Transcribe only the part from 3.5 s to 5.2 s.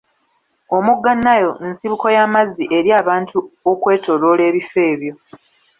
okwetooloola ebifo ebyo.